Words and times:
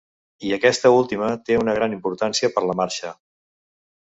I 0.47 0.53
aquesta 0.55 0.91
última 0.99 1.27
té 1.49 1.59
una 1.65 1.75
gran 1.81 1.95
importància 1.99 2.51
per 2.57 2.65
la 2.71 2.77
marxa. 2.81 3.13